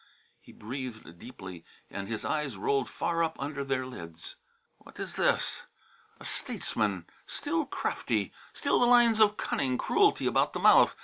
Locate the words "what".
4.79-4.99